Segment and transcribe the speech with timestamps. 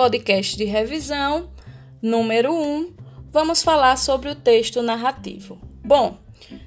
[0.00, 1.50] podcast de revisão
[2.00, 2.94] número 1,
[3.30, 5.60] vamos falar sobre o texto narrativo.
[5.84, 6.16] Bom,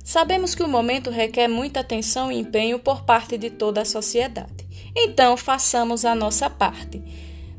[0.04, 4.68] sabemos que o momento requer muita atenção e empenho por parte de toda a sociedade.
[4.96, 7.02] Então, façamos a nossa parte.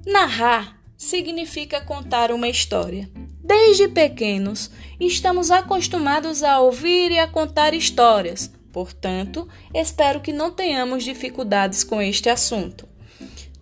[0.06, 3.11] Narrar significa contar uma história.
[3.43, 4.70] Desde pequenos,
[5.00, 8.48] estamos acostumados a ouvir e a contar histórias.
[8.72, 12.94] Portanto, espero que não tenhamos dificuldades com este assunto.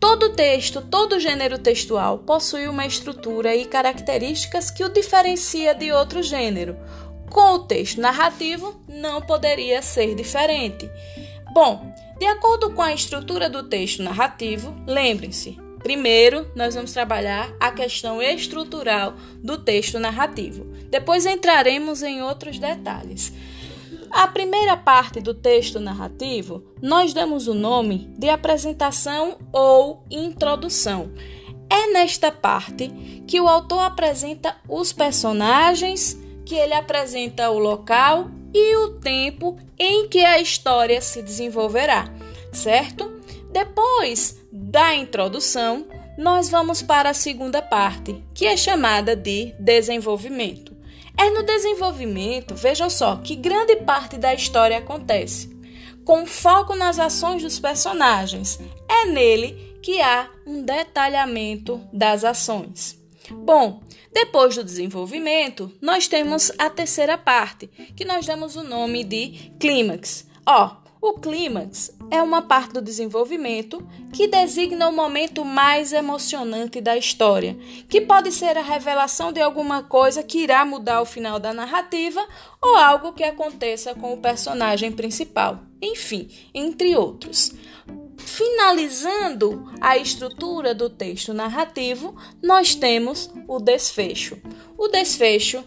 [0.02, 6.24] Todo texto, todo gênero textual possui uma estrutura e características que o diferencia de outro
[6.24, 6.76] gênero.
[7.30, 10.90] Com o texto narrativo, não poderia ser diferente.
[11.54, 17.70] Bom, de acordo com a estrutura do texto narrativo, lembrem-se, Primeiro, nós vamos trabalhar a
[17.72, 20.64] questão estrutural do texto narrativo.
[20.90, 23.32] Depois entraremos em outros detalhes.
[24.12, 31.10] A primeira parte do texto narrativo, nós damos o nome de apresentação ou introdução.
[31.70, 32.88] É nesta parte
[33.26, 40.06] que o autor apresenta os personagens, que ele apresenta o local e o tempo em
[40.08, 42.12] que a história se desenvolverá,
[42.52, 43.10] certo?
[43.50, 45.86] Depois da introdução,
[46.18, 50.71] nós vamos para a segunda parte, que é chamada de desenvolvimento.
[51.16, 55.54] É no desenvolvimento, vejam só, que grande parte da história acontece,
[56.04, 58.58] com foco nas ações dos personagens.
[58.88, 63.00] É nele que há um detalhamento das ações.
[63.30, 63.80] Bom,
[64.12, 70.26] depois do desenvolvimento, nós temos a terceira parte, que nós damos o nome de clímax.
[70.44, 76.96] Ó, o clímax é uma parte do desenvolvimento que designa o momento mais emocionante da
[76.96, 77.58] história,
[77.88, 82.24] que pode ser a revelação de alguma coisa que irá mudar o final da narrativa
[82.60, 85.58] ou algo que aconteça com o personagem principal.
[85.82, 87.52] Enfim, entre outros.
[88.16, 94.40] Finalizando a estrutura do texto narrativo, nós temos o desfecho.
[94.78, 95.64] O desfecho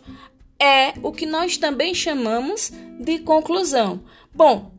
[0.58, 4.02] é o que nós também chamamos de conclusão.
[4.34, 4.72] Bom,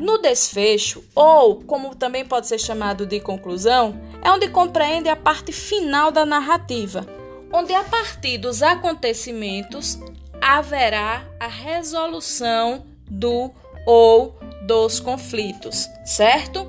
[0.00, 5.52] no desfecho, ou como também pode ser chamado de conclusão, é onde compreende a parte
[5.52, 7.06] final da narrativa,
[7.52, 9.98] onde a partir dos acontecimentos
[10.40, 13.50] haverá a resolução do
[13.86, 16.64] ou dos conflitos, certo?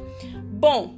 [0.51, 0.93] Bom,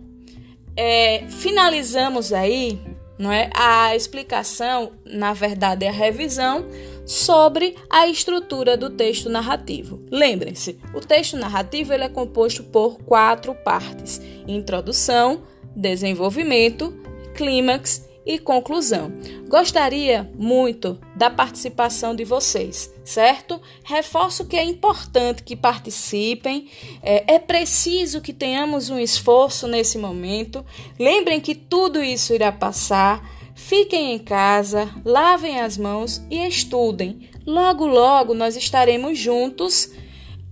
[0.76, 2.82] é, finalizamos aí
[3.24, 6.68] não é, a explicação, na verdade, é a revisão
[7.06, 10.02] sobre a estrutura do texto narrativo.
[10.12, 15.42] Lembrem-se, o texto narrativo ele é composto por quatro partes: introdução,
[15.74, 16.94] desenvolvimento,
[17.34, 19.12] clímax e conclusão.
[19.48, 23.62] Gostaria muito da participação de vocês, certo?
[23.84, 26.70] Reforço que é importante que participem,
[27.02, 30.66] é, é, preciso que tenhamos um esforço nesse momento.
[31.00, 33.24] Lembrem que tudo isso irá passar.
[33.56, 37.30] Fiquem em casa, lavem as mãos e estudem.
[37.46, 39.92] Logo, logo nós estaremos juntos.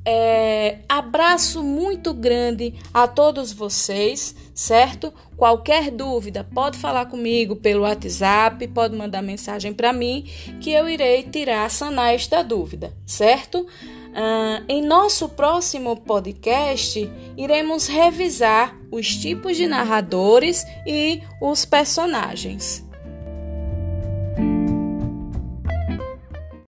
[0.03, 5.13] É, abraço muito grande a todos vocês, certo?
[5.37, 10.25] Qualquer dúvida, pode falar comigo pelo WhatsApp, pode mandar mensagem para mim
[10.59, 13.59] que eu irei tirar, sanar esta dúvida, certo?
[13.59, 22.85] Uh, em nosso próximo podcast, iremos revisar os tipos de narradores e os personagens.